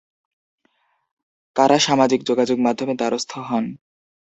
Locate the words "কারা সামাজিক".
1.55-2.19